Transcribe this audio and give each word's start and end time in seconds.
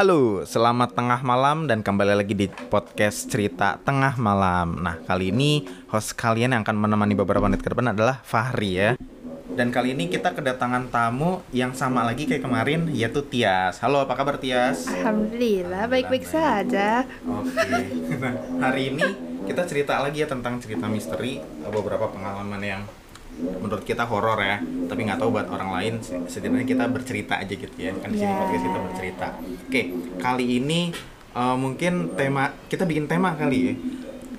Halo, 0.00 0.48
selamat 0.48 0.96
tengah 0.96 1.20
malam 1.20 1.68
dan 1.68 1.84
kembali 1.84 2.24
lagi 2.24 2.32
di 2.32 2.48
podcast 2.48 3.28
cerita 3.28 3.76
tengah 3.84 4.16
malam. 4.16 4.80
Nah, 4.80 4.96
kali 5.04 5.28
ini 5.28 5.68
host 5.92 6.16
kalian 6.16 6.56
yang 6.56 6.64
akan 6.64 6.72
menemani 6.72 7.12
beberapa 7.12 7.44
menit 7.44 7.60
ke 7.60 7.68
depan 7.68 7.92
adalah 7.92 8.16
Fahri 8.24 8.80
ya. 8.80 8.90
Dan 9.52 9.68
kali 9.68 9.92
ini 9.92 10.08
kita 10.08 10.32
kedatangan 10.32 10.88
tamu 10.88 11.44
yang 11.52 11.76
sama 11.76 12.00
lagi 12.08 12.24
kayak 12.24 12.48
kemarin 12.48 12.88
yaitu 12.96 13.20
Tias. 13.28 13.76
Halo, 13.84 14.00
apa 14.00 14.16
kabar 14.16 14.40
Tias? 14.40 14.88
Alhamdulillah 14.88 15.84
baik-baik 15.84 16.24
saja. 16.24 17.04
Oke. 17.28 17.60
Nah, 18.24 18.72
hari 18.72 18.96
ini 18.96 19.04
kita 19.44 19.68
cerita 19.68 20.00
lagi 20.00 20.24
ya 20.24 20.28
tentang 20.32 20.56
cerita 20.64 20.88
misteri, 20.88 21.44
beberapa 21.68 22.08
pengalaman 22.08 22.64
yang 22.64 22.88
menurut 23.40 23.82
kita 23.82 24.04
horor 24.04 24.38
ya 24.38 24.58
tapi 24.86 25.00
nggak 25.06 25.18
tahu 25.18 25.30
buat 25.32 25.48
orang 25.48 25.70
lain 25.80 25.92
setidaknya 26.26 26.66
kita 26.66 26.84
bercerita 26.86 27.34
aja 27.40 27.54
gitu 27.54 27.76
ya. 27.76 27.92
Kan 27.96 28.12
di 28.12 28.18
sini 28.18 28.28
Yeah. 28.28 28.40
podcast 28.40 28.64
kita 28.64 28.78
bercerita. 28.78 29.28
Oke 29.66 29.82
kali 30.18 30.44
ini 30.58 30.80
eh, 31.32 31.56
mungkin 31.56 32.14
tema 32.14 32.52
kita 32.66 32.84
bikin 32.84 33.06
tema 33.06 33.34
kali 33.34 33.58
ya. 33.60 33.74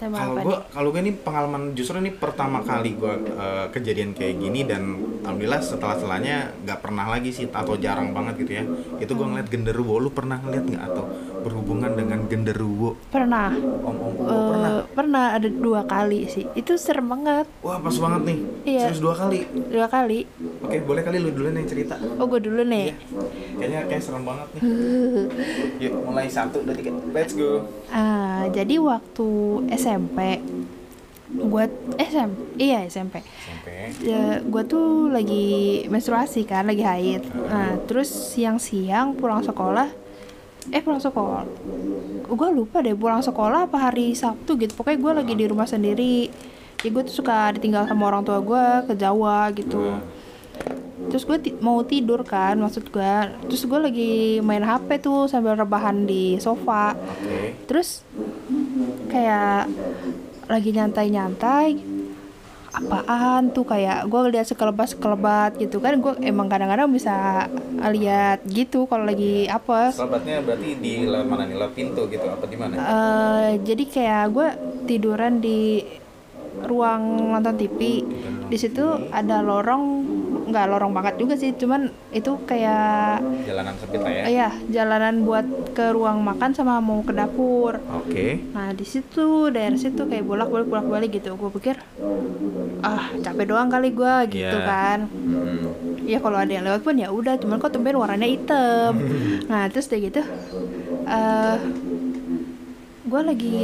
Kalau 0.02 0.34
gue 0.42 0.58
kalau 0.74 0.90
gue 0.90 1.02
ini 1.06 1.14
pengalaman 1.14 1.78
justru 1.78 2.02
ini 2.02 2.10
pertama 2.10 2.66
kali 2.66 2.98
gue 2.98 3.14
eh, 3.38 3.66
kejadian 3.70 4.18
kayak 4.18 4.42
gini 4.42 4.66
dan 4.66 4.98
alhamdulillah 5.22 5.62
setelah 5.62 5.94
setelahnya 5.94 6.58
nggak 6.66 6.80
pernah 6.82 7.06
lagi 7.06 7.30
sih 7.30 7.46
atau 7.46 7.78
jarang 7.78 8.10
banget 8.10 8.42
gitu 8.42 8.52
ya. 8.58 8.64
Itu 8.98 9.14
gue 9.14 9.28
ngeliat 9.30 9.46
genderuwo 9.46 10.02
lu 10.02 10.10
pernah 10.10 10.42
ngeliat 10.42 10.66
nggak? 10.66 10.84
Atau 10.90 11.06
berhubungan 11.42 11.92
dengan 11.92 12.20
genderuwo 12.26 12.96
Pernah. 13.08 13.50
om 13.82 13.96
om 13.96 14.14
Eh, 14.22 14.28
pernah 14.48 14.72
pernah 14.88 15.26
ada 15.34 15.48
dua 15.48 15.82
kali 15.84 16.26
sih. 16.26 16.46
Itu 16.54 16.76
serem 16.76 17.08
banget. 17.08 17.50
wah 17.60 17.78
pas 17.78 17.94
banget 17.94 18.22
nih 18.24 18.38
Iya. 18.64 18.82
serius 18.88 19.02
dua 19.02 19.16
kali 19.16 19.40
Dua 19.68 19.88
kali. 19.88 20.20
Oke, 20.62 20.78
boleh 20.80 21.02
kali 21.02 21.18
lu 21.18 21.30
dulu 21.30 21.50
yang 21.50 21.66
cerita. 21.66 21.98
Oh 22.16 22.26
gue 22.26 22.40
dulu 22.40 22.62
nih. 22.64 22.86
Iya. 22.88 22.96
Kayaknya 23.58 23.80
kayak 23.88 24.02
serem 24.02 24.24
banget 24.24 24.48
nih. 24.54 24.62
Yuk, 25.84 25.94
mulai 26.04 26.28
satu 26.28 26.62
dari 26.62 26.80
tiga. 26.80 26.94
Let's 27.10 27.34
go. 27.34 27.66
Ah, 27.88 28.46
jadi 28.48 28.78
waktu 28.78 29.28
SMP 29.72 30.40
gua 31.32 31.64
SM 31.96 32.28
iya 32.60 32.84
SMP 32.86 33.24
Sampai. 33.24 33.96
ya, 34.04 34.44
gua 34.44 34.68
tuh 34.68 35.08
lagi 35.08 35.48
menstruasi 35.88 36.44
kan 36.44 36.68
lagi 36.68 36.84
haid 36.84 37.24
nah 37.48 37.80
terus 37.88 38.12
siang-siang 38.36 39.16
pulang 39.16 39.40
sekolah 39.40 39.88
eh 40.70 40.82
pulang 40.86 41.02
sekolah. 41.02 41.42
Gue 42.30 42.50
lupa 42.54 42.86
deh 42.86 42.94
pulang 42.94 43.26
sekolah 43.26 43.66
apa 43.66 43.90
hari 43.90 44.14
Sabtu 44.14 44.62
gitu. 44.62 44.78
Pokoknya 44.78 45.00
gue 45.02 45.12
lagi 45.26 45.34
di 45.34 45.46
rumah 45.50 45.66
sendiri. 45.66 46.30
Ya 46.82 46.90
gue 46.90 47.04
tuh 47.06 47.26
suka 47.26 47.50
ditinggal 47.58 47.90
sama 47.90 48.10
orang 48.10 48.22
tua 48.22 48.38
gue 48.40 48.66
ke 48.86 48.94
Jawa 48.94 49.50
gitu. 49.58 49.98
Terus 51.10 51.26
gue 51.26 51.38
ti- 51.42 51.58
mau 51.58 51.82
tidur 51.82 52.22
kan 52.22 52.54
maksud 52.56 52.94
gue 52.94 53.14
terus 53.50 53.66
gue 53.66 53.80
lagi 53.82 54.14
main 54.46 54.62
HP 54.62 55.02
tuh 55.02 55.26
sambil 55.26 55.58
rebahan 55.58 56.06
di 56.06 56.38
sofa. 56.38 56.94
Terus 57.66 58.06
kayak 59.10 59.66
lagi 60.46 60.70
nyantai-nyantai 60.72 61.68
apaan 62.72 63.52
tuh 63.52 63.68
kayak 63.68 64.08
gue 64.08 64.20
lihat 64.32 64.48
sekelebat 64.48 64.96
sekelebat 64.96 65.60
gitu 65.60 65.84
kan 65.84 66.00
gue 66.00 66.14
emang 66.24 66.48
kadang-kadang 66.48 66.88
bisa 66.88 67.48
lihat 67.92 68.44
gitu 68.48 68.88
kalau 68.88 69.04
lagi 69.04 69.46
apa 69.52 69.92
Selabatnya 69.92 70.40
berarti 70.40 70.80
di 70.80 71.04
mana 71.08 71.44
nih? 71.48 71.56
Pintu 71.72 72.08
gitu 72.12 72.28
apa 72.28 72.46
di 72.48 72.58
mana? 72.60 72.74
Eh, 72.76 73.50
jadi 73.64 73.84
kayak 73.88 74.24
gue 74.32 74.48
tiduran 74.88 75.40
di 75.40 75.84
ruang 76.62 77.02
nonton 77.32 77.56
TV 77.56 77.80
di 78.46 78.58
situ 78.58 78.84
ada 79.10 79.40
lorong 79.40 79.84
nggak 80.44 80.68
lorong 80.68 80.92
banget 80.92 81.16
juga 81.16 81.34
sih 81.34 81.56
cuman 81.56 81.88
itu 82.12 82.36
kayak 82.44 83.24
Jalanan 83.42 83.72
sempit 83.74 83.98
lah 83.98 84.12
ya. 84.12 84.22
eh, 84.22 84.34
ya 84.36 84.50
jalanan 84.68 85.24
buat 85.24 85.46
ke 85.72 85.90
ruang 85.90 86.20
makan 86.20 86.52
sama 86.52 86.78
mau 86.78 87.00
ke 87.00 87.12
dapur 87.12 87.80
Oke. 87.94 88.44
Nah 88.52 88.72
di 88.72 88.84
situ 88.84 89.48
daerah 89.48 89.80
situ 89.80 90.04
kayak 90.04 90.22
bolak 90.22 90.52
balik 90.52 90.68
bolak 90.68 90.88
balik 90.90 91.10
gitu. 91.14 91.32
Gue 91.34 91.48
pikir 91.50 91.80
ah 92.82 93.16
capek 93.16 93.46
doang 93.48 93.72
kali 93.72 93.90
gue 93.90 94.16
gitu 94.30 94.52
Iya. 94.52 94.68
kan. 94.68 95.00
Hmm. 95.08 95.72
Ya 96.04 96.20
kalau 96.20 96.36
ada 96.36 96.52
yang 96.52 96.68
lewat 96.68 96.82
pun 96.82 96.96
ya 96.96 97.08
udah. 97.10 97.40
Cuman 97.40 97.56
kok 97.58 97.72
tumben 97.72 97.96
warnanya 97.96 98.28
hitam. 98.28 99.00
nah 99.52 99.72
terus 99.72 99.88
udah 99.88 100.00
gitu, 100.02 100.22
eh 101.08 101.56
gue 103.02 103.22
lagi 103.22 103.60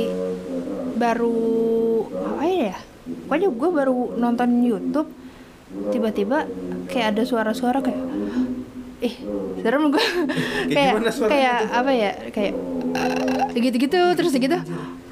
baru 0.96 1.36
apa 2.10 2.44
ya? 2.46 2.76
Pokoknya 3.26 3.50
gue 3.50 3.70
baru 3.72 3.96
nonton 4.16 4.50
YouTube. 4.62 5.10
Tiba-tiba 5.92 6.48
kayak 6.88 7.08
ada 7.14 7.24
suara-suara 7.24 7.80
kayak 7.80 8.00
ih 8.98 9.14
serem 9.62 9.94
gue 9.94 10.02
kayak 10.74 10.94
kayak 11.22 11.58
apa 11.70 11.92
ya 11.94 12.12
kayak 12.34 12.54
eh, 13.54 13.62
gitu-gitu 13.62 14.18
terus 14.18 14.34
gitu 14.34 14.58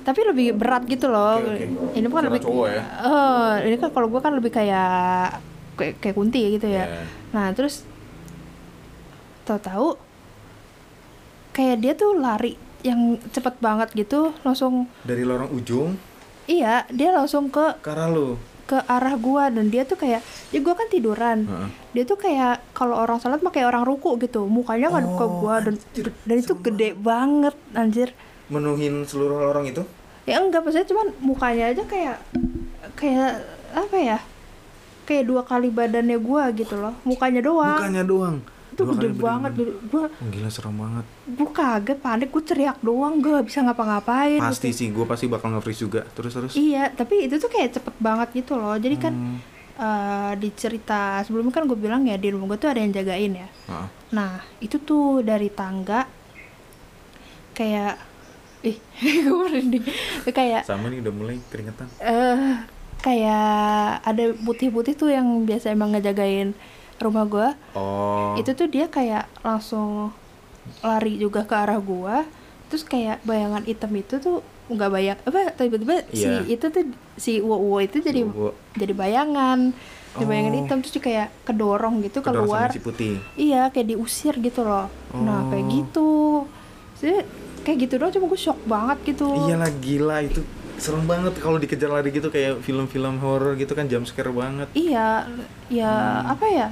tapi 0.02 0.20
lebih 0.26 0.58
berat 0.58 0.90
gitu 0.90 1.06
loh 1.06 1.38
Oke, 1.38 1.70
oke. 1.70 1.94
ini 1.94 2.06
kan 2.06 2.14
Suara 2.18 2.26
lebih 2.26 2.42
cowok 2.42 2.68
ya? 2.74 2.82
Eh, 2.82 3.54
ini 3.70 3.76
kan 3.78 3.90
kalau 3.94 4.08
gue 4.10 4.18
kan 4.18 4.34
lebih 4.34 4.50
kayak 4.50 5.38
kayak, 5.78 5.94
kayak 6.02 6.16
kunti 6.18 6.58
gitu 6.58 6.66
ya 6.66 6.90
Iya. 6.90 7.06
nah 7.30 7.54
terus 7.54 7.86
tahu-tahu 9.46 10.02
kayak 11.54 11.78
dia 11.78 11.94
tuh 11.94 12.18
lari 12.18 12.58
yang 12.82 13.22
cepet 13.30 13.54
banget 13.60 13.94
gitu 13.94 14.34
langsung 14.42 14.90
Dari 15.02 15.22
lorong 15.22 15.54
ujung 15.54 15.94
iya 16.46 16.86
dia 16.90 17.10
langsung 17.10 17.48
ke 17.48 17.78
ke 17.80 17.90
arah 17.90 18.08
lu. 18.08 18.38
ke 18.66 18.78
arah 18.82 19.14
gua 19.16 19.48
dan 19.48 19.70
dia 19.70 19.82
tuh 19.82 19.94
kayak 19.96 20.22
ya 20.50 20.60
gua 20.60 20.74
kan 20.74 20.88
tiduran 20.88 21.46
Heeh. 21.46 21.70
dia 21.92 22.04
tuh 22.04 22.18
kayak 22.18 22.66
kalau 22.72 22.98
orang 22.98 23.18
sholat 23.18 23.38
mah 23.40 23.50
kayak 23.50 23.70
orang 23.70 23.84
ruku 23.84 24.18
gitu 24.18 24.46
mukanya 24.46 24.90
ngadep 24.90 25.14
ke 25.14 25.22
Oh, 25.22 25.30
gua 25.40 25.56
dan 25.60 25.76
anjir, 25.76 26.08
dan 26.22 26.36
itu 26.36 26.54
gede 26.56 26.90
banget 26.96 27.54
anjir 27.72 28.10
Menuhin 28.46 29.02
seluruh 29.04 29.38
lorong 29.40 29.66
itu? 29.66 29.82
ya 30.24 30.38
enggak 30.38 30.62
maksudnya 30.62 30.86
cuman 30.88 31.08
mukanya 31.20 31.66
aja 31.70 31.84
kayak 31.84 32.18
kayak 32.96 33.46
apa 33.72 33.94
ya 33.96 34.18
kayak 35.04 35.24
dua 35.24 35.42
kali 35.42 35.70
badannya 35.70 36.18
gua 36.18 36.50
gitu 36.50 36.74
loh 36.76 36.98
mukanya 37.02 37.42
doang 37.42 37.78
Bukannya 37.78 38.04
doang. 38.04 38.38
Itu 38.76 38.82
Dua 38.82 38.92
gede 38.94 39.10
banget 39.16 39.52
gua 39.88 40.06
Oh, 40.12 40.28
gila 40.28 40.50
serem 40.50 40.76
banget. 40.76 41.06
gua 41.32 41.50
kaget 41.50 41.98
panik 41.98 42.30
gua 42.30 42.44
teriak 42.44 42.78
doang 42.80 43.18
gua 43.18 43.40
gak 43.40 43.48
bisa 43.48 43.60
ngapa-ngapain 43.62 44.38
Pasti 44.38 44.68
gitu. 44.68 44.78
sih, 44.78 44.88
gue 44.90 45.06
pasti 45.06 45.26
bakal 45.26 45.50
nge-freeze 45.50 45.82
juga. 45.82 46.02
Terus 46.06 46.32
terus. 46.32 46.54
iya 46.54 46.90
tapi 46.90 47.24
itu 47.24 47.36
tuh 47.38 47.48
kayak 47.48 47.72
cepet 47.74 47.96
banget 47.98 48.30
gitu 48.36 48.54
loh 48.54 48.76
jadi 48.76 49.00
kan 49.00 49.14
Hmm. 49.16 49.38
eh, 49.76 50.34
di 50.36 50.52
cerita 50.52 51.20
sebelumnya 51.22 51.52
kan 51.54 51.64
gue 51.64 51.76
bilang 51.76 52.04
ya 52.04 52.16
di 52.16 52.28
rumah 52.28 52.48
gue 52.48 52.58
tuh 52.58 52.68
ada 52.68 52.78
yang 52.78 52.92
jagain 52.92 53.34
ya 53.34 53.48
Heeh. 53.66 53.88
Nah, 54.12 54.32
itu 54.58 54.76
tuh 54.78 55.20
dari 55.22 55.48
tangga 55.50 56.04
kayak 57.54 57.96
ih, 58.62 58.78
gue 59.24 59.36
merinding. 59.42 59.84
Kayak 60.28 60.64
Sama 60.64 60.88
nih 60.88 61.00
udah 61.00 61.14
mulai 61.14 61.38
keringetan. 61.46 61.88
eh 61.98 62.66
kayak 62.98 63.54
ada 64.02 64.34
putih-putih 64.36 64.94
tuh 64.94 65.10
yang 65.10 65.26
biasa 65.44 65.70
emang 65.70 65.94
ngejagain 65.94 66.58
rumah 66.98 67.26
gua. 67.26 67.50
Oh. 67.72 68.34
Itu 68.36 68.52
tuh 68.52 68.66
dia 68.66 68.88
kayak 68.88 69.28
langsung 69.42 70.12
lari 70.80 71.16
juga 71.16 71.44
ke 71.44 71.54
arah 71.54 71.78
gua. 71.78 72.24
Terus 72.68 72.82
kayak 72.82 73.22
bayangan 73.22 73.64
hitam 73.64 73.92
itu 73.92 74.18
tuh 74.18 74.40
nggak 74.66 74.90
bayang 74.90 75.20
apa 75.22 75.54
tiba-tiba 75.54 76.02
si 76.10 76.26
Iya. 76.26 76.42
itu 76.50 76.66
tuh 76.68 76.84
si 77.16 77.38
uwo 77.38 77.54
uwo 77.56 77.78
itu 77.78 78.02
jadi 78.02 78.26
Uwo. 78.26 78.50
jadi 78.74 78.98
bayangan 78.98 79.70
jadi 80.12 80.26
bayangan 80.26 80.52
Oh. 80.52 80.58
hitam 80.58 80.78
terus 80.82 80.90
dia 80.92 81.04
kayak 81.04 81.28
kedorong 81.46 82.02
gitu 82.02 82.26
Kedorong 82.26 82.50
keluar 82.50 82.68
si 82.74 82.82
putih. 82.82 83.22
Iya, 83.36 83.70
kayak 83.70 83.94
diusir 83.94 84.34
gitu 84.40 84.66
loh. 84.66 84.90
Nah, 85.14 85.46
kayak 85.48 85.62
Oh. 85.62 85.72
gitu. 85.72 86.10
Jadi 86.98 87.14
kayak 87.62 87.78
gitu 87.78 87.94
doang 87.98 88.10
cuma 88.10 88.26
gue 88.26 88.40
shock 88.40 88.60
banget 88.66 88.98
gitu. 89.06 89.28
Iyalah 89.30 89.70
gila 89.78 90.18
itu 90.24 90.42
serem 90.76 91.06
banget 91.06 91.38
kalau 91.38 91.56
dikejar 91.56 91.88
lari 91.88 92.10
gitu 92.10 92.28
kayak 92.28 92.60
film-film 92.60 93.16
horor 93.20 93.54
gitu 93.54 93.72
kan 93.72 93.86
jump 93.86 94.04
scare 94.04 94.28
banget. 94.30 94.68
Iya, 94.74 95.30
ya 95.68 95.92
apa 96.26 96.46
ya? 96.48 96.68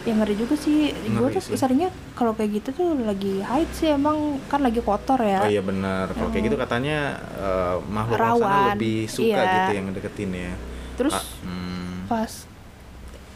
Ya 0.00 0.16
ngeri 0.16 0.32
juga 0.32 0.56
sih. 0.56 0.90
Gue 1.12 1.28
tuh 1.30 1.44
seringnya 1.52 1.88
kalau 2.14 2.32
kayak 2.32 2.50
gitu 2.56 2.68
tuh 2.72 2.88
lagi 3.00 3.40
haid 3.40 3.68
sih 3.70 3.92
emang 3.92 4.40
kan 4.48 4.60
lagi 4.60 4.80
kotor 4.80 5.20
ya. 5.20 5.44
Oh 5.44 5.48
iya 5.48 5.60
benar. 5.60 6.08
Kalau 6.10 6.28
kayak 6.28 6.44
gitu 6.48 6.56
katanya 6.56 6.98
eh, 7.36 7.76
makhluk 7.84 8.16
Rawan. 8.16 8.74
lebih 8.74 9.04
suka 9.06 9.28
Iya. 9.36 9.44
gitu 9.44 9.72
yang 9.76 9.86
deketin 9.92 10.30
ya. 10.32 10.52
Terus 10.96 11.12
Ah, 11.12 11.24
hmm. 11.44 11.96
pas 12.08 12.32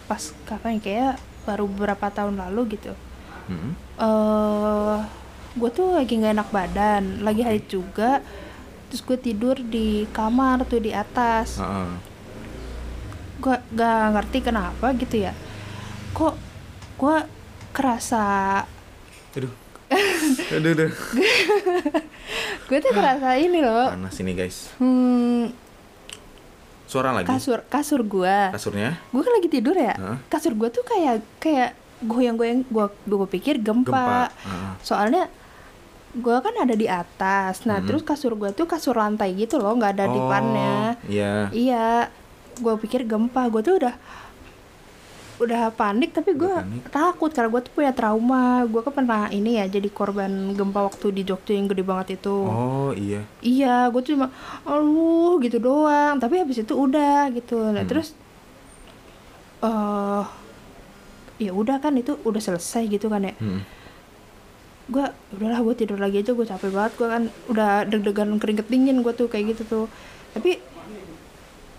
pas 0.05 0.23
kapan 0.45 0.77
ya, 0.77 0.81
kayak 0.81 1.13
baru 1.45 1.65
beberapa 1.69 2.07
tahun 2.09 2.41
lalu 2.41 2.77
gitu. 2.77 2.93
Hmm. 3.45 3.77
eh 3.95 4.99
gue 5.55 5.71
tuh 5.71 5.93
lagi 5.93 6.17
nggak 6.17 6.35
enak 6.35 6.49
badan, 6.49 7.03
lagi 7.21 7.45
haid 7.45 7.69
juga. 7.69 8.25
Terus 8.89 9.01
gue 9.03 9.19
tidur 9.21 9.57
di 9.59 10.09
kamar 10.11 10.65
tuh 10.65 10.81
di 10.81 10.91
atas. 10.91 11.61
Heeh. 11.61 12.17
gue 13.35 13.53
gak 13.77 14.17
ngerti 14.17 14.39
kenapa 14.41 14.97
gitu 14.97 15.21
ya 15.21 15.37
kok 16.17 16.33
gue 16.95 17.17
kerasa 17.71 18.63
Aduh. 19.35 19.51
aduh, 20.55 20.71
aduh. 20.73 20.93
gue 22.65 22.79
tuh 22.81 22.93
kerasa 22.93 23.37
ini 23.37 23.61
loh 23.61 23.91
Panas 23.91 24.17
ini 24.17 24.33
guys. 24.33 24.71
hmm, 24.77 25.51
Suara 26.85 27.11
lagi. 27.13 27.27
kasur 27.27 27.67
kasur 27.67 28.01
gue 28.01 28.39
Kasurnya? 28.51 28.95
gue 29.05 29.21
kan 29.21 29.33
lagi 29.33 29.49
tidur 29.49 29.75
ya 29.75 29.95
Hah? 29.95 30.19
kasur 30.29 30.55
gue 30.55 30.69
tuh 30.69 30.83
kayak 30.83 31.23
kayak 31.39 31.71
goyang-goyang 32.01 32.63
gue 32.65 32.87
gue 33.05 33.29
pikir 33.31 33.59
gempa, 33.59 33.89
Gempa. 33.89 34.29
Heeh. 34.45 34.73
soalnya 34.81 35.25
gue 36.15 36.37
kan 36.37 36.55
ada 36.55 36.73
di 36.73 36.87
atas 36.87 37.65
nah 37.65 37.79
Hmm. 37.79 37.87
terus 37.87 38.03
kasur 38.03 38.35
gue 38.35 38.51
tuh 38.51 38.65
kasur 38.65 38.95
lantai 38.95 39.35
gitu 39.35 39.59
loh 39.59 39.75
nggak 39.75 39.99
ada 39.99 40.05
Oh, 40.07 40.13
dipannya 40.13 40.77
Iya. 41.05 41.51
iya 41.51 41.87
gue 42.55 42.75
pikir 42.79 43.03
gempa 43.03 43.49
gue 43.49 43.61
tuh 43.61 43.75
udah 43.77 43.95
udah 45.35 45.75
panik 45.75 46.15
tapi 46.15 46.31
gue 46.39 46.55
takut 46.95 47.27
karena 47.35 47.51
gue 47.51 47.63
tuh 47.67 47.73
punya 47.75 47.91
trauma. 47.91 48.63
Gue 48.71 48.81
kan 48.87 48.95
pernah 48.95 49.27
ini 49.35 49.59
ya 49.59 49.67
jadi 49.67 49.91
korban 49.91 50.55
gempa 50.55 50.87
waktu 50.87 51.11
di 51.11 51.23
Jogja 51.27 51.59
yang 51.59 51.67
gede 51.67 51.83
banget 51.83 52.23
itu. 52.23 52.37
Oh 52.47 52.95
iya. 52.95 53.27
iya 53.43 53.91
gue 53.91 54.01
tuh 54.01 54.15
cuma 54.15 54.31
aduh 54.63 55.43
gitu 55.43 55.59
doang. 55.59 56.23
Tapi 56.23 56.39
habis 56.39 56.63
itu 56.63 56.75
udah 56.75 57.35
gitu. 57.35 57.59
Nah 57.59 57.83
Hmm. 57.83 57.91
terus 57.91 58.15
eh 59.65 60.23
ya 61.43 61.51
udah 61.51 61.83
kan 61.83 61.99
itu 61.99 62.15
udah 62.23 62.39
selesai 62.39 62.87
gitu 62.87 63.11
kan 63.11 63.27
ya. 63.27 63.35
Hmm. 63.43 63.63
gue 64.85 65.01
udahlah 65.33 65.65
gue 65.65 65.75
tidur 65.81 65.97
lagi 65.97 66.21
aja 66.21 66.31
gue 66.31 66.47
capek 66.47 66.71
banget. 66.71 66.93
Gue 66.95 67.09
kan 67.11 67.23
udah 67.51 67.71
deg-degan 67.91 68.37
keringet 68.39 68.69
dingin 68.71 69.03
gue 69.03 69.13
tuh 69.17 69.27
kayak 69.27 69.57
gitu 69.57 69.63
tuh. 69.65 69.87
Tapi 70.37 70.61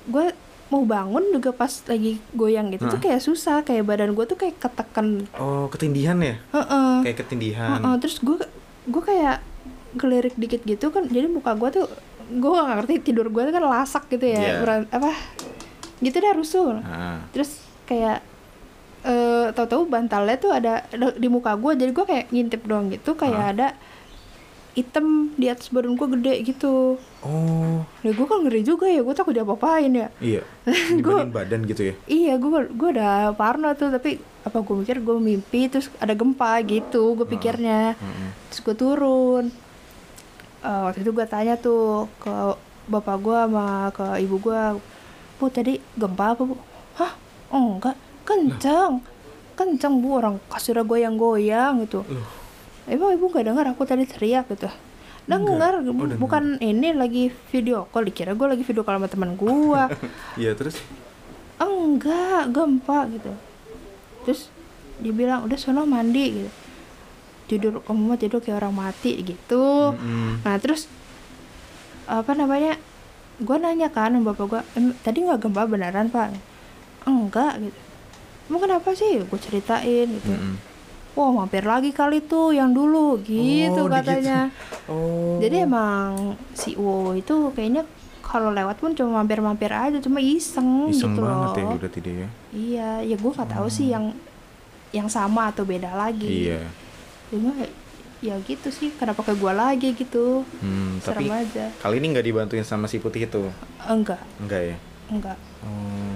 gue 0.05 0.25
mau 0.65 0.81
bangun 0.81 1.29
juga 1.29 1.51
pas 1.51 1.69
lagi 1.85 2.17
goyang 2.31 2.69
gitu 2.69 2.87
tuh 2.87 2.97
kayak 2.97 3.19
susah 3.19 3.61
kayak 3.61 3.83
badan 3.83 4.11
gue 4.11 4.25
tuh 4.25 4.33
kayak 4.35 4.57
ketekan 4.57 5.29
Oh 5.35 5.69
ketindihan 5.69 6.17
ya? 6.17 6.35
Heeh. 6.51 6.93
Kayak 7.01 7.17
ketindihan. 7.21 7.79
Heeh, 7.79 7.95
terus 7.97 8.17
gue 8.19 8.37
gue 8.85 9.03
kayak 9.03 9.45
gelirik 9.93 10.33
dikit 10.35 10.61
gitu 10.61 10.89
kan 10.89 11.05
jadi 11.05 11.25
muka 11.27 11.53
gue 11.53 11.69
tuh 11.71 11.85
gue 12.27 12.49
gak 12.51 12.67
ngerti 12.75 12.93
tidur 13.03 13.27
gue 13.27 13.41
tuh 13.43 13.53
kan 13.53 13.63
lasak 13.63 14.09
gitu 14.09 14.25
ya 14.25 14.35
Iya. 14.35 14.53
beran- 14.59 14.89
apa 14.89 15.13
gitu 15.99 16.17
dah 16.17 16.33
rusuh 16.33 16.81
Ah. 16.81 17.21
terus 17.29 17.57
kayak 17.85 18.25
eh 19.03 19.47
tahu-tahu 19.51 19.85
bantalnya 19.85 20.33
tuh 20.35 20.49
ada 20.49 20.81
di 21.13 21.27
muka 21.27 21.53
gue 21.53 21.71
jadi 21.75 21.91
gue 21.91 22.05
kayak 22.05 22.25
ngintip 22.27 22.65
doang 22.65 22.89
gitu 22.89 23.13
kayak 23.13 23.37
Hah? 23.39 23.53
ada 23.53 23.67
hitam 24.75 25.31
di 25.39 25.47
atas 25.47 25.71
badan 25.71 25.95
gue 25.95 26.07
gede 26.19 26.33
gitu. 26.43 26.99
Oh. 27.23 27.79
Ya 28.03 28.11
gue 28.11 28.25
kan 28.27 28.43
ngeri 28.43 28.61
juga 28.61 28.91
ya 28.91 29.01
gue 29.01 29.15
takut 29.15 29.31
diapa-apain 29.31 29.87
ya. 29.89 30.11
Iya. 30.19 30.43
Dibanding 30.99 31.31
badan 31.31 31.59
gitu 31.63 31.81
ya? 31.89 31.93
iya 32.11 32.33
gue 32.35 32.49
gue 32.75 32.89
udah 32.91 33.31
parno 33.39 33.71
tuh 33.73 33.89
tapi 33.89 34.19
apa 34.43 34.61
gue 34.61 34.75
mikir 34.83 34.99
gue 35.01 35.15
mimpi 35.17 35.71
terus 35.71 35.87
ada 35.97 36.11
gempa 36.11 36.59
gitu 36.67 37.15
gue 37.15 37.23
pikirnya. 37.23 37.95
Mm-mm. 37.95 38.29
terus 38.51 38.59
gue 38.61 38.75
turun. 38.75 39.45
Eh, 40.59 40.81
waktu 40.91 41.07
itu 41.07 41.11
gue 41.15 41.25
tanya 41.25 41.55
tuh 41.55 42.11
ke 42.19 42.33
bapak 42.91 43.15
gue 43.23 43.39
sama 43.47 43.89
ke 43.95 44.05
ibu 44.21 44.35
gue 44.43 44.61
bu 45.39 45.45
tadi 45.47 45.79
gempa 45.95 46.35
apa 46.35 46.43
bu? 46.43 46.55
Hah? 46.99 47.11
Oh, 47.51 47.79
enggak. 47.79 47.95
Kenceng. 48.27 48.99
Kenceng 49.55 50.03
bu. 50.03 50.19
Orang 50.19 50.35
kasurnya 50.51 50.83
goyang-goyang 50.83 51.83
gitu. 51.87 52.03
Loh. 52.07 52.44
Emang 52.85 53.13
ibu 53.13 53.25
nggak 53.25 53.45
dengar 53.45 53.65
aku 53.67 53.83
tadi 53.83 54.03
teriak 54.03 54.49
gitu. 54.49 54.69
Dengar. 55.25 55.81
Oh, 55.81 55.93
bukan 56.15 56.61
ini 56.61 56.93
lagi 56.93 57.33
video 57.49 57.89
call. 57.89 58.05
Dikira 58.05 58.31
gue 58.31 58.45
lagi 58.45 58.61
video 58.61 58.85
call 58.85 58.97
sama 58.97 59.09
teman 59.09 59.33
gue 59.33 59.51
Iya 60.41 60.53
terus? 60.53 60.77
enggak 61.57 62.51
gempa 62.51 63.07
gitu. 63.09 63.31
Terus 64.23 64.51
dibilang 64.97 65.43
udah 65.43 65.57
sono 65.57 65.83
mandi 65.83 66.25
gitu. 66.35 66.51
Tidur 67.45 67.73
kamu 67.79 68.01
mah 68.05 68.17
tidur 68.17 68.39
kayak 68.39 68.59
orang 68.59 68.75
mati 68.75 69.21
gitu. 69.21 69.93
Mm-mm. 69.93 70.41
nah 70.41 70.57
terus 70.57 70.89
apa 72.05 72.33
namanya 72.33 72.77
gue 73.35 73.57
nanya 73.57 73.89
kan 73.89 74.13
sama 74.13 74.31
bapak 74.31 74.45
gue 74.45 74.61
"Em, 74.75 74.85
tadi 74.99 75.23
nggak 75.23 75.41
gempa 75.41 75.65
beneran 75.65 76.09
pak? 76.09 76.33
Enggak 77.03 77.61
gitu. 77.61 77.79
Emang 78.45 78.61
kenapa 78.61 78.93
sih? 78.93 79.21
Gue 79.21 79.39
ceritain 79.39 80.05
gitu. 80.05 80.29
Mm-mm. 80.29 80.74
Wah 81.15 81.31
mampir 81.33 81.63
lagi 81.63 81.89
kali 81.89 82.19
tuh 82.21 82.51
yang 82.51 82.69
dulu 82.69 83.17
gitu 83.19 83.81
Oh, 83.81 83.89
katanya 83.89 84.51
Oh. 84.91 85.39
jadi 85.39 85.65
emang 85.65 86.35
si 86.53 86.75
Wo 86.75 87.11
itu 87.11 87.49
kayaknya 87.51 87.87
kalau 88.21 88.51
lewat 88.51 88.77
pun 88.77 88.91
cuma 88.91 89.19
mampir-mampir 89.19 89.69
aja 89.69 89.97
cuma 89.97 90.19
iseng, 90.19 90.89
Iseng 90.89 91.13
gitu 91.13 91.21
banget 91.21 91.49
ya 91.55 91.63
loh 91.63 91.73
udah 91.73 91.91
tidak 91.91 92.13
ya? 92.15 92.29
Iya, 92.51 92.89
ya 93.03 93.15
gue 93.15 93.31
nggak 93.31 93.49
tahu 93.49 93.67
sih 93.67 93.87
yang 93.87 94.11
yang 94.91 95.07
sama 95.07 95.49
atau 95.49 95.61
beda 95.61 95.91
lagi. 95.91 96.49
Iya. 96.49 96.61
Cuma 97.27 97.51
ya 98.19 98.35
gitu 98.41 98.69
sih, 98.69 98.89
kenapa 98.91 99.21
ke 99.21 99.33
gue 99.33 99.49
lagi 99.51 99.89
gitu? 99.91 100.41
Hmm, 100.57 100.97
tapi 100.99 101.29
Serem 101.29 101.37
aja. 101.37 101.65
kali 101.77 101.95
ini 101.97 102.07
nggak 102.11 102.25
dibantuin 102.25 102.63
sama 102.63 102.85
si 102.85 102.97
putih 102.97 103.25
itu? 103.25 103.43
Enggak, 103.83 104.21
Enggak 104.37 104.61
ya? 104.65 104.77
enggak. 105.07 105.37
Oh. 105.61 106.14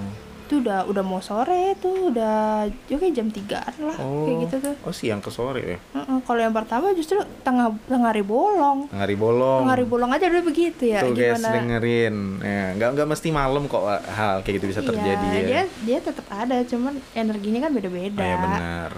Itu 0.49 0.65
udah 0.65 0.89
udah 0.89 1.03
mau 1.05 1.21
sore 1.21 1.77
tuh, 1.77 2.09
udah 2.09 2.65
ya 2.89 2.97
kayak 2.97 3.13
jam 3.13 3.29
3-an 3.29 3.85
lah, 3.85 3.97
Oh. 4.01 4.25
kayak 4.25 4.37
gitu 4.49 4.55
tuh. 4.65 4.73
Oh 4.81 4.89
siang 4.89 5.21
ke 5.21 5.29
sore 5.29 5.61
ya? 5.61 5.77
Kalau 6.25 6.41
yang 6.41 6.49
pertama 6.49 6.89
justru 6.91 7.21
tengah 7.45 7.69
tengah 7.85 8.09
hari 8.09 8.25
bolong. 8.25 8.89
Tengah 8.89 9.03
hari 9.05 9.13
bolong. 9.13 9.61
Tengah 9.61 9.75
hari 9.77 9.85
bolong 9.85 10.09
aja 10.09 10.25
udah 10.25 10.41
begitu 10.41 10.83
ya. 10.89 11.05
Tuh 11.05 11.13
guys 11.13 11.37
gimana? 11.37 11.49
dengerin. 11.53 12.15
Ya, 12.41 12.65
nggak 12.73 12.89
nggak 12.97 13.07
mesti 13.07 13.29
malam 13.29 13.69
kok 13.69 13.85
hal 14.09 14.41
kayak 14.41 14.55
gitu 14.57 14.65
bisa 14.67 14.81
terjadi 14.81 15.21
Iya, 15.21 15.37
ya. 15.37 15.45
dia 15.45 15.61
dia 15.85 15.97
tetap 16.01 16.25
ada, 16.33 16.65
cuman 16.65 16.97
energinya 17.13 17.59
kan 17.61 17.71
beda-beda. 17.71 18.17
Oh, 18.17 18.25
ya 18.25 18.37
benar. 18.41 18.91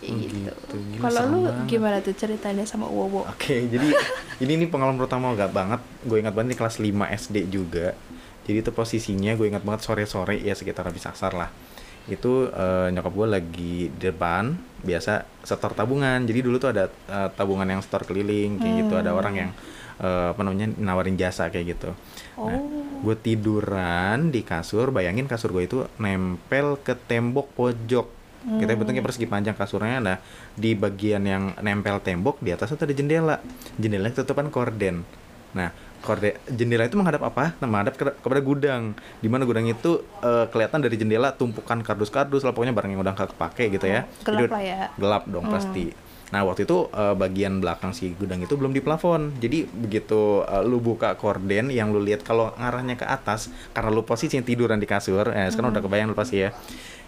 Oh, 0.00 0.16
gitu. 0.16 0.32
gitu. 0.48 0.76
Kalau 0.96 1.22
lu 1.28 1.40
banget. 1.44 1.68
gimana 1.68 1.96
tuh 2.00 2.16
ceritanya 2.16 2.64
sama 2.64 2.88
Wowo? 2.88 3.28
Oke, 3.28 3.68
jadi 3.68 3.84
ini 4.40 4.64
nih 4.64 4.68
pengalaman 4.72 4.96
pertama 4.96 5.36
gak 5.36 5.52
banget. 5.52 5.80
Gue 6.00 6.24
ingat 6.24 6.32
banget 6.32 6.56
di 6.56 6.58
kelas 6.58 6.80
5 6.80 6.88
SD 7.12 7.52
juga. 7.52 7.92
Jadi 8.46 8.64
itu 8.64 8.70
posisinya 8.72 9.36
gue 9.36 9.46
ingat 9.50 9.62
banget 9.62 9.84
sore-sore 9.84 10.40
ya 10.40 10.56
sekitar 10.56 10.88
habis 10.88 11.04
asar 11.06 11.32
lah. 11.36 11.50
Itu 12.08 12.48
eh, 12.50 12.88
nyokap 12.90 13.12
gue 13.12 13.26
lagi 13.28 13.74
di 13.92 14.08
depan 14.10 14.56
biasa 14.82 15.28
setor 15.44 15.76
tabungan. 15.76 16.24
Jadi 16.24 16.40
dulu 16.42 16.56
tuh 16.56 16.72
ada 16.72 16.88
eh, 16.88 17.28
tabungan 17.36 17.68
yang 17.68 17.80
setor 17.84 18.02
keliling 18.08 18.58
kayak 18.58 18.74
gitu. 18.86 18.94
Ada 18.96 19.12
orang 19.12 19.34
yang 19.36 19.50
eh, 20.00 20.26
apa 20.32 20.40
namanya 20.42 20.72
nawarin 20.80 21.14
jasa 21.14 21.52
kayak 21.52 21.76
gitu. 21.76 21.90
Nah, 22.40 22.56
Oh. 22.56 23.04
gue 23.04 23.16
tiduran 23.20 24.32
di 24.32 24.40
kasur. 24.40 24.88
Bayangin 24.90 25.28
kasur 25.28 25.52
gue 25.52 25.68
itu 25.68 25.78
nempel 26.00 26.80
ke 26.80 26.96
tembok 26.96 27.52
pojok. 27.52 28.08
Kita 28.40 28.72
bentuknya 28.72 29.04
persegi 29.04 29.28
panjang 29.28 29.52
kasurnya. 29.52 30.00
Nah, 30.00 30.16
di 30.56 30.72
bagian 30.72 31.20
yang 31.28 31.52
nempel 31.60 32.00
tembok 32.00 32.40
di 32.40 32.56
atas 32.56 32.72
itu 32.72 32.80
ada 32.80 32.96
jendela. 32.96 33.36
Jendelanya 33.76 34.24
tutupan 34.24 34.48
korden. 34.48 35.04
Nah, 35.52 35.68
korde 36.00 36.34
jendela 36.46 36.82
itu 36.82 36.94
menghadap 36.94 37.22
apa? 37.22 37.52
Nah, 37.58 37.66
menghadap 37.66 37.94
ke- 37.94 38.16
kepada 38.16 38.40
gudang. 38.40 38.82
Di 39.18 39.28
mana 39.28 39.44
gudang 39.44 39.64
itu 39.64 40.00
eh, 40.18 40.46
kelihatan 40.48 40.80
dari 40.80 40.94
jendela 40.94 41.30
tumpukan 41.30 41.78
kardus-kardus 41.78 42.40
lah 42.40 42.50
pokoknya 42.50 42.72
barang 42.72 42.90
yang 42.90 43.00
udah 43.00 43.14
kepake 43.14 43.68
gitu 43.70 43.84
ya. 43.84 44.04
Oh, 44.04 44.24
gelap 44.24 44.40
Jadi- 44.40 44.50
lah 44.50 44.62
ya. 44.62 44.80
gelap 44.94 45.22
dong 45.26 45.44
Hmm. 45.44 45.54
pasti. 45.54 45.86
Nah 46.30 46.40
waktu 46.42 46.62
itu 46.62 46.78
eh, 46.88 47.14
bagian 47.14 47.58
belakang 47.58 47.90
si 47.90 48.12
gudang 48.12 48.38
itu 48.38 48.54
belum 48.54 48.70
diplafon. 48.70 49.34
Jadi 49.36 49.66
begitu 49.66 50.40
eh, 50.42 50.62
lu 50.62 50.78
buka 50.78 51.14
korden 51.14 51.68
yang 51.68 51.90
lu 51.90 51.98
lihat 51.98 52.22
kalau 52.22 52.54
ngarahnya 52.54 52.94
ke 52.94 53.04
atas 53.04 53.46
karena 53.70 53.88
lu 53.88 54.02
posisi 54.02 54.38
tiduran 54.38 54.76
di 54.76 54.86
kasur, 54.86 55.28
eh, 55.28 55.48
sekarang 55.48 55.70
udah 55.70 55.80
kebayang 55.80 56.06
lu 56.06 56.14
pasti 56.14 56.40
ya. 56.40 56.54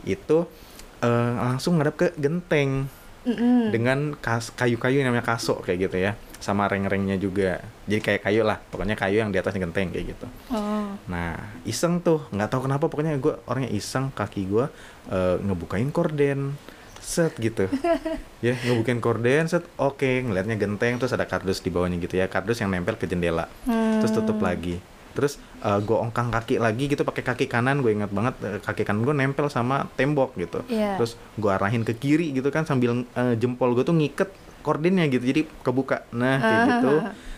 Itu 0.02 0.50
eh, 0.98 1.32
langsung 1.34 1.76
ngadap 1.76 1.96
ke 1.96 2.06
genteng 2.14 2.86
Mm-mm. 3.22 3.70
dengan 3.70 4.14
kas- 4.16 4.50
kayu-kayu 4.50 4.98
yang 4.98 5.08
namanya 5.08 5.22
kaso 5.28 5.54
kayak 5.56 5.86
gitu 5.86 5.96
ya, 5.96 6.18
sama 6.42 6.66
reng-rengnya 6.66 7.16
juga. 7.16 7.62
Jadi 7.86 8.02
kayak 8.02 8.20
kayu 8.22 8.42
lah, 8.42 8.58
pokoknya 8.58 8.92
kayu 8.92 9.22
yang 9.22 9.30
di 9.30 9.38
atasnya 9.38 9.62
genteng 9.62 9.88
kayak 9.88 10.12
gitu. 10.12 10.26
Oh. 10.50 10.92
Nah, 11.06 11.38
iseng 11.62 12.02
tuh, 12.02 12.26
nggak 12.28 12.50
tahu 12.50 12.66
kenapa 12.66 12.90
pokoknya 12.90 13.14
gue 13.16 13.38
orangnya 13.46 13.70
iseng, 13.70 14.10
kaki 14.10 14.42
gue 14.44 14.66
eh, 15.08 15.36
ngebukain 15.38 15.88
korden, 15.88 16.58
set 16.98 17.34
gitu, 17.34 17.66
ya 18.46 18.54
ngebukain 18.60 18.98
korden, 18.98 19.46
set, 19.46 19.66
oke, 19.74 20.06
ngelihatnya 20.22 20.54
genteng, 20.54 20.98
terus 20.98 21.10
ada 21.10 21.24
kardus 21.24 21.58
di 21.58 21.70
bawahnya 21.70 21.98
gitu 21.98 22.14
ya, 22.14 22.26
kardus 22.26 22.58
yang 22.58 22.70
nempel 22.70 22.94
ke 22.94 23.06
jendela, 23.06 23.50
terus 23.98 24.10
tutup 24.10 24.38
Hmm. 24.38 24.46
lagi, 24.46 24.78
terus 25.10 25.36
gue 25.62 25.94
ongkang 25.94 26.30
kaki 26.30 26.58
lagi 26.58 26.86
gitu 26.86 27.02
pakai 27.02 27.22
kaki 27.22 27.46
kanan, 27.46 27.82
gue 27.82 27.90
ingat 27.92 28.10
banget 28.10 28.34
eh, 28.40 28.58
kaki 28.58 28.82
kanan 28.82 29.02
gue 29.02 29.14
nempel 29.14 29.46
sama 29.46 29.90
tembok 29.94 30.38
gitu, 30.38 30.62
Iya. 30.66 30.94
terus 30.94 31.18
gue 31.34 31.50
arahin 31.50 31.82
ke 31.82 31.90
kiri 31.92 32.30
gitu 32.30 32.48
kan 32.48 32.62
sambil 32.62 33.02
eh, 33.04 33.34
jempol 33.34 33.74
gue 33.74 33.82
tuh 33.82 33.94
ngiket 33.94 34.30
kordennya 34.62 35.04
gitu, 35.06 35.22
jadi 35.22 35.42
kebuka, 35.60 36.06
nah 36.10 36.38
kayak 36.38 36.56
Ah. 36.56 36.66
gitu, 36.70 36.92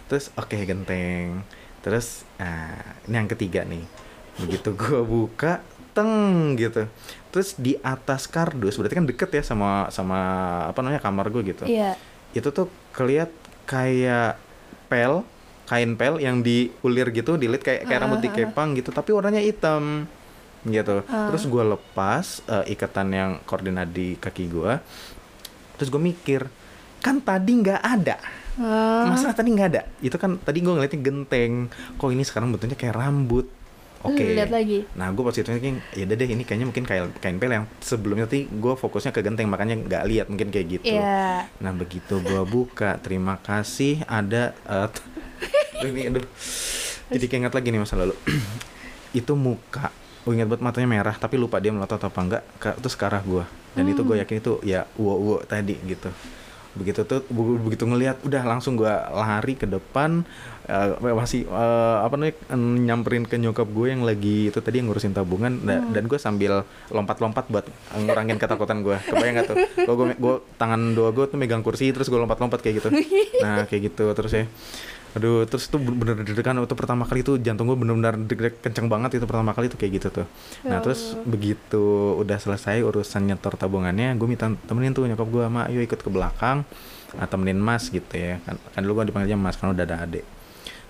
terus 0.06 0.24
oke 0.34 0.54
genteng. 0.54 1.42
Terus 1.80 2.22
nah 2.36 2.72
ini 3.04 3.14
yang 3.14 3.28
ketiga 3.28 3.60
nih. 3.64 3.84
Begitu 4.36 4.72
gua 4.72 5.00
buka 5.00 5.52
teng 5.92 6.12
gitu. 6.54 6.88
Terus 7.28 7.54
di 7.54 7.74
atas 7.78 8.24
kardus 8.24 8.74
berarti 8.74 8.94
kan 8.94 9.04
deket 9.04 9.30
ya 9.30 9.42
sama 9.42 9.88
sama 9.88 10.18
apa 10.66 10.78
namanya 10.80 11.00
kamar 11.00 11.28
gue 11.28 11.42
gitu. 11.46 11.64
Iya. 11.64 11.96
itu 12.32 12.50
tuh 12.50 12.66
keliat 12.90 13.30
kayak 13.64 14.34
pel 14.84 15.22
kain 15.64 15.94
pel 15.94 16.18
yang 16.18 16.42
diulir 16.42 17.08
gitu 17.08 17.38
dilit 17.38 17.62
kayak 17.62 17.86
kayak 17.86 18.00
rambut 18.02 18.18
dikepang 18.20 18.74
gitu 18.74 18.90
tapi 18.90 19.14
warnanya 19.14 19.38
hitam 19.38 20.10
gitu. 20.64 21.06
Ah. 21.06 21.30
terus 21.30 21.46
gua 21.46 21.62
lepas 21.62 22.42
eh, 22.44 22.74
ikatan 22.74 23.08
yang 23.10 23.30
koordinat 23.44 23.86
di 23.88 24.16
kaki 24.16 24.48
gua. 24.48 24.82
Terus 25.74 25.90
gue 25.90 26.00
mikir 26.00 26.40
kan 27.04 27.20
tadi 27.20 27.52
nggak 27.60 27.82
ada. 27.84 28.16
Ah. 28.56 29.12
Masa 29.12 29.36
tadi 29.36 29.52
nggak 29.52 29.68
ada? 29.76 29.82
Itu 30.00 30.16
kan 30.16 30.40
tadi 30.40 30.64
gue 30.64 30.72
ngeliatnya 30.72 31.04
genteng. 31.04 31.68
Kok 32.00 32.08
ini 32.08 32.24
sekarang 32.24 32.48
bentuknya 32.56 32.80
kayak 32.80 32.96
rambut? 32.96 33.44
oke. 34.04 34.20
Lihat 34.20 34.52
lagi. 34.52 34.84
Nah 34.96 35.08
gue 35.12 35.24
positifnya 35.24 35.60
thinking 35.60 35.78
ya 35.96 36.04
deh 36.04 36.28
ini 36.28 36.44
kayaknya 36.44 36.66
mungkin 36.68 36.84
kain 36.84 37.08
kain 37.18 37.36
pel 37.40 37.52
yang 37.52 37.66
sebelumnya. 37.80 38.28
Tadi 38.28 38.48
gue 38.48 38.74
fokusnya 38.76 39.12
ke 39.12 39.20
genteng 39.24 39.48
makanya 39.48 39.80
nggak 39.80 40.02
lihat 40.08 40.26
mungkin 40.28 40.48
kayak 40.52 40.80
gitu. 40.80 40.96
Iya. 40.96 41.48
nah 41.60 41.72
begitu 41.72 42.20
gue 42.20 42.42
buka 42.44 43.00
terima 43.00 43.40
kasih 43.40 44.04
ada 44.04 44.52
eh, 44.64 44.88
ini 45.88 46.12
aduh. 46.12 46.24
Jadi 47.12 47.24
keinget 47.28 47.52
lagi 47.52 47.68
nih 47.68 47.80
masa 47.80 48.00
lalu. 48.00 48.16
Itu 49.20 49.36
muka. 49.36 49.92
Gue 50.24 50.40
ingat 50.40 50.48
banget 50.48 50.62
matanya 50.64 50.88
merah 50.88 51.16
tapi 51.16 51.36
lupa 51.36 51.60
dia 51.60 51.68
melotot 51.68 52.00
apa 52.00 52.20
enggak 52.20 52.42
ke, 52.56 52.70
terus 52.80 52.96
ke 52.96 53.04
arah 53.04 53.20
gue 53.20 53.44
dan 53.74 53.84
itu 53.90 54.06
gue 54.06 54.16
yakin 54.22 54.36
itu 54.38 54.52
ya 54.62 54.86
uwo 54.94 55.14
uwo 55.18 55.36
tadi 55.42 55.74
gitu 55.82 56.06
begitu 56.74 57.06
tuh 57.06 57.22
begitu 57.62 57.86
ngelihat 57.86 58.18
udah 58.26 58.42
langsung 58.42 58.74
gue 58.74 58.90
lari 58.90 59.54
ke 59.54 59.62
depan 59.62 60.26
eh, 60.66 60.90
masih 61.14 61.46
eh, 61.46 61.96
apa 62.02 62.14
namanya 62.18 62.34
nyamperin 62.58 63.24
ke 63.24 63.38
nyokap 63.38 63.70
gue 63.70 63.86
yang 63.94 64.02
lagi 64.02 64.50
itu 64.50 64.58
tadi 64.58 64.82
yang 64.82 64.90
ngurusin 64.90 65.14
tabungan. 65.14 65.62
Da- 65.62 65.86
dan 65.94 66.10
gue 66.10 66.18
sambil 66.18 66.66
lompat-lompat 66.90 67.46
buat 67.46 67.64
ngurangin 67.94 68.42
ketakutan 68.42 68.82
gue 68.82 68.98
kebayang 69.06 69.34
gak 69.38 69.46
tuh? 69.54 69.56
Gue 69.86 69.94
gue 69.94 70.06
gue 70.18 70.34
tangan 70.58 70.98
dua 70.98 71.14
gue 71.14 71.30
tuh 71.30 71.38
megang 71.38 71.62
kursi 71.62 71.94
terus 71.94 72.10
gue 72.10 72.18
lompat-lompat 72.18 72.58
kayak 72.58 72.82
gitu. 72.82 72.88
Nah 73.44 73.66
kayak 73.70 73.92
gitu 73.94 74.04
terus 74.16 74.32
ya 74.34 74.44
aduh 75.14 75.46
terus 75.46 75.70
itu 75.70 75.78
bener 75.78 76.18
deg-degan. 76.20 76.58
Itu 76.62 76.74
pertama 76.74 77.06
kali 77.06 77.22
itu 77.22 77.38
jantung 77.38 77.70
gue 77.70 77.78
bener-bener 77.78 78.18
deg-deg 78.26 78.58
kenceng 78.58 78.90
banget 78.90 79.22
itu 79.22 79.26
pertama 79.30 79.54
kali 79.54 79.70
itu 79.70 79.78
kayak 79.78 79.92
gitu 80.02 80.08
tuh. 80.22 80.26
Nah 80.66 80.78
Ya 80.78 80.78
terus 80.82 81.14
begitu 81.22 82.18
udah 82.18 82.36
selesai 82.36 82.82
urusan 82.82 83.30
nyetor 83.30 83.54
tabungannya 83.54 84.18
gue 84.18 84.26
minta 84.26 84.50
temenin 84.66 84.90
tuh 84.90 85.06
nyokap 85.06 85.28
gue 85.30 85.44
mak 85.46 85.66
yuk 85.70 85.82
ikut 85.86 86.00
ke 86.02 86.10
belakang 86.10 86.66
ah, 87.14 87.26
temenin 87.30 87.62
mas 87.62 87.88
gitu 87.88 88.10
ya. 88.10 88.42
Kan, 88.42 88.58
kan 88.58 88.80
dulu 88.82 89.02
gue 89.02 89.14
dipanggilnya 89.14 89.38
mas 89.38 89.54
karena 89.54 89.72
udah 89.72 89.86
ada 89.86 89.98
adik 90.02 90.33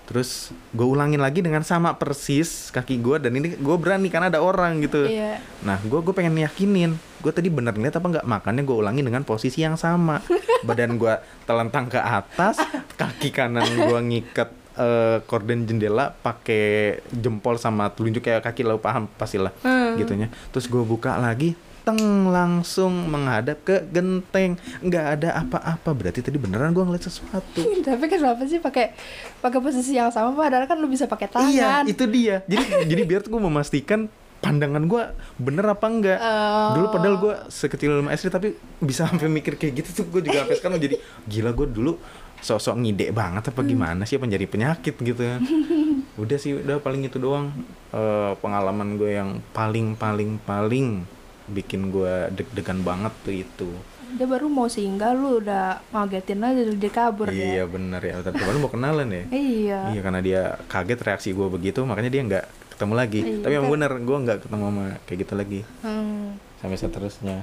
terus 0.05 0.53
gue 0.69 0.85
ulangin 0.85 1.17
lagi 1.17 1.41
dengan 1.41 1.65
sama 1.65 1.97
persis 1.97 2.69
kaki 2.69 3.01
gue 3.01 3.17
dan 3.17 3.33
ini 3.33 3.57
gue 3.57 3.75
berani 3.77 4.07
karena 4.13 4.29
ada 4.29 4.41
orang 4.41 4.77
gitu 4.85 5.05
Iya. 5.09 5.41
Nah, 5.65 5.81
gue 5.81 5.99
gue 6.01 6.13
pengen 6.13 6.37
yakinin, 6.37 6.97
gue 7.21 7.31
tadi 7.33 7.49
bener 7.49 7.73
ngeliat 7.73 7.97
apa 7.97 8.07
nggak 8.19 8.25
makannya 8.25 8.63
gue 8.65 8.77
ulangin 8.77 9.05
dengan 9.05 9.25
posisi 9.25 9.65
yang 9.65 9.77
sama. 9.77 10.21
Badan 10.67 10.97
gue 11.01 11.13
telentang 11.45 11.89
ke 11.89 11.97
atas, 11.97 12.61
kaki 12.97 13.29
kanan 13.33 13.65
gue 13.65 13.99
ngikat 14.01 14.49
eh, 14.75 15.17
korden 15.23 15.63
jendela 15.63 16.11
pakai 16.13 16.65
jempol 17.09 17.55
sama 17.55 17.87
telunjuk 17.87 18.21
kayak 18.21 18.43
kaki 18.43 18.61
lo 18.61 18.77
paham 18.77 19.07
pastilah 19.09 19.51
Hmm. 19.59 19.95
gitunya. 19.95 20.27
Terus 20.49 20.65
gue 20.65 20.81
buka 20.81 21.15
lagi, 21.15 21.55
teng 21.81 22.01
langsung 22.27 23.07
menghadap 23.07 23.61
ke 23.61 23.79
genteng. 23.87 24.57
Nggak 24.79 25.05
ada 25.15 25.29
apa-apa, 25.39 25.89
berarti 25.91 26.19
tadi 26.19 26.35
beneran 26.35 26.71
gue 26.71 26.81
ngeliat 26.81 27.03
sesuatu. 27.03 27.61
Tapi 27.87 28.05
kenapa 28.05 28.43
sih 28.43 28.57
pakai 28.57 28.91
pakai 29.39 29.59
posisi 29.59 29.93
yang 29.93 30.09
sama 30.09 30.33
padahal 30.33 30.65
kan 30.65 30.75
lu 30.75 30.85
bisa 30.85 31.05
pakai 31.05 31.27
tangan. 31.27 31.49
Iya, 31.49 31.71
itu 31.85 32.03
dia. 32.05 32.41
Jadi 32.45 32.63
jadi 32.91 33.01
biar 33.03 33.19
tuh 33.21 33.31
gue 33.31 33.41
memastikan 33.41 34.09
pandangan 34.35 34.83
gue 34.83 35.01
bener 35.37 35.65
apa 35.65 35.85
enggak. 35.85 36.19
Oh. 36.19 36.69
Dulu 36.75 36.85
padahal 36.91 37.15
gue 37.17 37.33
sekecil 37.49 38.03
Esri 38.09 38.29
tapi 38.29 38.53
bisa 38.77 39.05
sampai 39.05 39.25
mikir 39.25 39.55
kayak 39.55 39.81
gitu 39.81 40.03
tuh 40.03 40.05
gue 40.11 40.21
juga 40.21 40.45
sampai 40.45 40.57
sekarang 40.57 40.77
jadi 40.77 40.95
gila 41.25 41.49
gue 41.51 41.67
dulu 41.71 41.97
sosok 42.37 42.75
ngide 42.77 43.09
banget 43.09 43.47
apa 43.47 43.61
gimana 43.61 44.03
sih 44.03 44.15
apa 44.15 44.25
jadi 44.25 44.43
penyakit 44.43 44.95
gitu 44.95 45.21
ya. 45.21 45.37
udah 46.21 46.37
sih 46.37 46.55
udah 46.55 46.77
paling 46.77 47.03
itu 47.03 47.17
doang 47.17 47.51
eh, 47.89 48.31
pengalaman 48.37 48.95
gue 48.95 49.11
yang 49.13 49.41
paling 49.51 49.93
paling 49.93 50.39
paling 50.39 51.03
bikin 51.45 51.89
gue 51.89 52.29
deg-degan 52.31 52.81
banget 52.81 53.13
tuh 53.21 53.35
itu. 53.35 53.69
Dia 54.07 54.25
baru 54.25 54.47
mau 54.47 54.65
singgah 54.65 55.11
lu 55.11 55.39
udah 55.39 55.83
ngagetin 55.89 56.39
aja 56.39 56.61
dia 56.63 56.89
kabur 56.89 57.27
Iya 57.27 57.35
dia. 57.35 57.63
bener 57.65 57.99
ya. 57.99 58.13
Tapi 58.19 58.35
kemarin 58.35 58.59
mau 58.59 58.71
kenalan 58.71 59.07
ya. 59.09 59.23
Iya. 59.33 59.79
Iya 59.91 59.99
karena 60.01 60.19
dia 60.19 60.41
kaget 60.65 60.99
reaksi 61.01 61.29
gue 61.31 61.47
begitu 61.47 61.83
makanya 61.83 62.09
dia 62.09 62.21
nggak 62.23 62.45
ketemu 62.71 62.93
lagi. 62.93 63.19
Iya, 63.21 63.37
Tapi 63.41 63.53
yang 63.53 63.65
kan. 63.65 63.73
bener 63.73 63.91
gue 63.97 64.17
nggak 64.21 64.39
ketemu 64.41 64.63
sama 64.65 64.83
kayak 65.03 65.19
gitu 65.19 65.33
lagi 65.33 65.59
Hmm. 65.81 66.37
sampai 66.57 66.77
seterusnya 66.77 67.37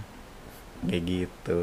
kayak 0.83 1.03
gitu. 1.05 1.59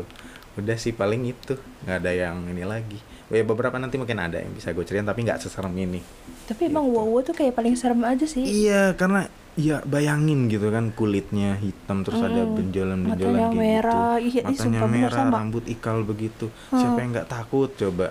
Udah 0.56 0.76
sih 0.76 0.92
paling 0.92 1.22
itu 1.26 1.54
nggak 1.82 1.98
ada 1.98 2.12
yang 2.14 2.46
ini 2.46 2.64
lagi. 2.64 3.00
Ya 3.30 3.42
beberapa 3.42 3.76
nanti 3.76 3.96
mungkin 3.96 4.18
ada 4.18 4.38
yang 4.38 4.52
bisa 4.52 4.70
gue 4.70 4.82
ceritain 4.82 5.06
tapi 5.06 5.22
nggak 5.22 5.38
seserem 5.40 5.70
ini. 5.72 6.02
Tapi 6.46 6.66
emang 6.66 6.84
Gitu. 6.84 6.98
wow 6.98 7.22
tuh 7.22 7.34
kayak 7.34 7.54
paling 7.54 7.74
serem 7.74 8.02
aja 8.02 8.26
sih. 8.26 8.42
Iya 8.42 8.94
karena 8.94 9.26
ya 9.54 9.84
bayangin 9.84 10.48
gitu 10.48 10.68
kan 10.68 10.90
kulitnya 10.90 11.54
hitam 11.56 12.02
terus 12.02 12.18
ada 12.20 12.42
Hmm, 12.42 12.56
benjolan-benjolan 12.56 13.30
matanya 13.32 13.46
kayak 13.46 13.60
merah. 13.60 14.16
gitu. 14.18 14.26
Iya, 14.26 14.42
ih, 14.42 14.46
Matanya 14.48 14.58
sumpah 14.58 14.82
bener 14.84 14.98
merah, 15.06 15.18
sama. 15.20 15.36
rambut 15.38 15.64
ikal 15.68 15.98
begitu. 16.02 16.46
Hmm. 16.68 16.80
Siapa 16.80 16.98
yang 16.98 17.10
nggak 17.14 17.30
takut 17.30 17.70
coba? 17.72 18.08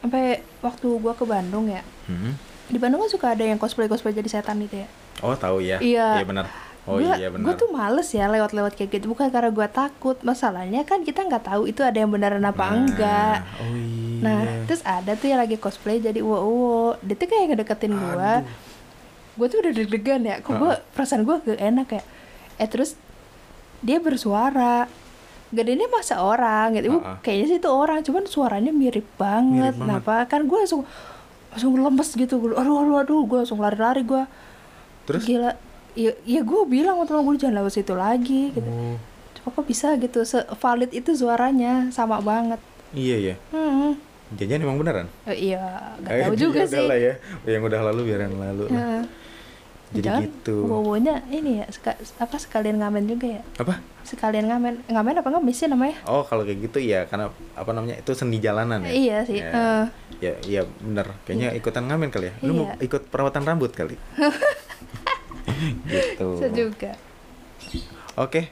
Sampai 0.00 0.24
waktu 0.58 0.86
gua 0.96 1.12
ke 1.12 1.24
Bandung 1.24 1.66
ya. 1.68 1.82
Hmm? 2.04 2.34
Di 2.66 2.76
Bandung 2.76 2.98
kan 3.00 3.10
suka 3.10 3.26
ada 3.30 3.44
yang 3.44 3.56
cosplay 3.56 3.86
cosplay 3.86 4.10
jadi 4.10 4.26
setan 4.28 4.58
itu 4.58 4.74
ya. 4.76 4.88
Oh 5.20 5.34
tahu 5.34 5.60
ya? 5.60 5.78
Iya. 5.78 6.18
Iya 6.18 6.26
benar. 6.26 6.46
Oh 6.82 6.98
Gua- 6.98 7.14
iya 7.14 7.30
benar. 7.30 7.46
Gua 7.46 7.54
tuh 7.54 7.70
males 7.70 8.10
ya 8.10 8.26
lewat-lewat 8.26 8.74
kayak 8.74 8.90
gitu. 8.92 9.06
Bukan 9.06 9.30
karena 9.30 9.50
gua 9.50 9.68
takut. 9.68 10.18
Masalahnya 10.20 10.82
kan 10.82 11.00
kita 11.00 11.22
nggak 11.22 11.46
tahu 11.46 11.68
itu 11.68 11.78
ada 11.80 11.94
yang 11.94 12.10
beneran 12.10 12.42
apa 12.42 12.58
Nah, 12.64 12.74
enggak. 12.76 13.38
Oh 13.60 13.70
iya. 13.70 14.11
Nah, 14.22 14.64
terus 14.64 14.80
ada 14.86 15.18
tuh 15.18 15.26
yang 15.28 15.42
lagi 15.42 15.58
cosplay 15.58 15.98
jadi 15.98 16.22
uwo 16.22 16.38
uwo. 16.46 16.78
Dia 17.02 17.18
tuh 17.18 17.26
kayak 17.26 17.52
ngedeketin 17.52 17.92
gua. 17.92 18.40
Aduh. 18.40 18.70
Gue 19.32 19.46
tuh 19.48 19.58
udah 19.64 19.72
deg-degan 19.72 20.22
ya. 20.22 20.36
Kok 20.38 20.52
gua 20.56 20.72
perasaan 20.94 21.26
gua 21.26 21.42
gak 21.42 21.58
enak 21.58 21.88
ya. 21.90 22.02
Eh 22.56 22.68
terus 22.70 22.94
dia 23.82 23.98
bersuara. 23.98 24.86
Gedenya 25.52 25.84
masa 25.90 26.22
orang 26.22 26.78
gitu. 26.80 27.02
Ha-ha. 27.02 27.20
Kayaknya 27.20 27.46
sih 27.50 27.58
itu 27.60 27.68
orang, 27.68 28.00
cuman 28.00 28.24
suaranya 28.24 28.72
mirip 28.72 29.04
banget. 29.20 29.76
Mirip 29.76 29.84
banget. 29.84 30.00
Kenapa? 30.00 30.14
Kan 30.24 30.48
gue 30.48 30.58
langsung 30.64 30.82
langsung 31.52 31.76
lemes 31.76 32.08
gitu. 32.16 32.34
Gua, 32.40 32.56
Aduh 32.56 32.80
aduh 32.80 32.96
aduh, 33.04 33.20
gue 33.28 33.38
langsung 33.44 33.60
lari-lari 33.60 34.00
gua. 34.00 34.24
Terus? 35.04 35.28
Gila. 35.28 35.52
Ya, 35.92 36.16
ya 36.24 36.40
gue 36.40 36.60
bilang 36.64 36.96
sama 36.96 37.04
temen 37.04 37.22
gue 37.28 37.36
jangan 37.36 37.56
lewat 37.60 37.72
situ 37.76 37.92
lagi 37.92 38.48
gitu. 38.48 38.64
Oh, 38.64 38.96
Coba 39.36 39.60
kok 39.60 39.66
bisa 39.68 39.92
gitu, 40.00 40.24
se 40.24 40.40
valid 40.56 40.88
itu 40.88 41.12
suaranya 41.12 41.92
sama 41.92 42.16
banget. 42.24 42.56
iya 42.96 43.16
ya. 43.20 43.34
Hmm. 43.52 43.96
Jangan 44.32 44.60
emang 44.60 44.78
beneran? 44.78 45.06
Eh, 45.24 45.52
iya, 45.52 45.60
gak 45.98 46.10
Eh, 46.10 46.22
tahu 46.24 46.34
juga 46.34 46.60
sih. 46.64 46.82
lah 46.82 46.96
ya. 46.96 47.14
Yang 47.44 47.62
udah 47.68 47.80
lalu 47.88 48.00
biar 48.08 48.20
yang 48.22 48.36
lalu. 48.36 48.64
Heeh. 48.66 49.02
Jadi 49.92 50.08
Jangan 50.08 50.22
gitu. 50.24 50.56
Wowonya 50.64 51.20
ini 51.28 51.60
ya, 51.60 51.66
seka- 51.68 52.00
apa 52.16 52.36
sekalian 52.36 52.80
ngamen 52.80 53.04
juga 53.06 53.28
ya? 53.28 53.42
Apa? 53.60 53.76
Sekalian 54.02 54.48
ngamen, 54.48 54.88
ngamen 54.88 55.14
apa 55.14 55.28
ngemis 55.28 55.52
sih 55.54 55.68
namanya? 55.68 56.00
Oh 56.06 56.24
kalau 56.24 56.42
kayak 56.42 56.64
gitu 56.64 56.80
ya 56.80 57.04
karena 57.04 57.28
apa 57.52 57.70
namanya 57.70 58.00
itu 58.00 58.08
seni 58.12 58.40
jalanan 58.40 58.80
ya. 58.80 58.90
Iya 58.90 59.16
sih, 59.22 59.36
Ya, 59.36 59.52
eh. 59.52 59.84
ya, 60.18 60.32
iya 60.42 60.62
bener. 60.80 61.12
Kayaknya 61.22 61.48
ikutan 61.52 61.84
ngamen 61.84 62.08
kali 62.08 62.32
ya. 62.32 62.34
Lu 62.40 62.52
mau 62.54 62.66
Iya. 62.66 62.80
ikut 62.80 63.02
perawatan 63.06 63.44
rambut 63.44 63.68
kali? 63.70 64.00
gitu. 65.86 66.28
Bisa 66.34 66.48
juga. 66.48 66.92
Oke. 68.16 68.48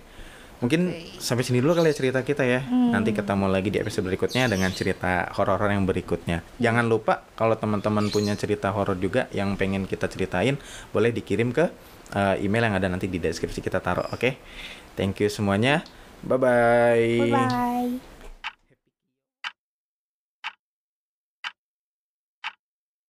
Mungkin 0.61 0.93
Oke. 0.93 1.17
sampai 1.17 1.43
sini 1.45 1.65
dulu 1.65 1.73
kali 1.73 1.93
ya 1.93 1.97
cerita 1.97 2.21
kita 2.21 2.45
ya. 2.45 2.61
Hmm. 2.65 2.93
Nanti 2.93 3.17
ketemu 3.17 3.49
lagi 3.49 3.73
di 3.73 3.81
episode 3.81 4.05
berikutnya 4.05 4.45
dengan 4.47 4.69
cerita 4.77 5.33
horor 5.33 5.61
yang 5.73 5.89
berikutnya. 5.89 6.45
Jangan 6.61 6.85
lupa 6.85 7.25
kalau 7.33 7.57
teman-teman 7.57 8.13
punya 8.13 8.37
cerita 8.37 8.69
horor 8.71 9.01
juga 9.01 9.27
yang 9.33 9.57
pengen 9.57 9.89
kita 9.89 10.07
ceritain, 10.07 10.61
boleh 10.93 11.11
dikirim 11.17 11.51
ke 11.57 11.73
uh, 12.13 12.37
email 12.39 12.69
yang 12.69 12.77
ada 12.77 12.93
nanti 12.93 13.09
di 13.09 13.17
deskripsi 13.17 13.65
kita 13.65 13.81
taruh. 13.81 14.05
Oke. 14.13 14.37
Thank 15.01 15.25
you 15.25 15.33
semuanya. 15.33 15.81
Bye 16.21 16.37
bye. 16.37 17.09
Bye 17.25 17.33
bye. 17.33 18.20